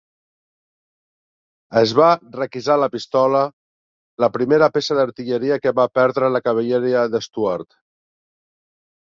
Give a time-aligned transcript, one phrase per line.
[1.81, 2.07] Es va
[2.39, 3.41] requisar la pistola,
[4.25, 7.79] la primera peça d'artilleria que va perdre la cavalleria de Stuart.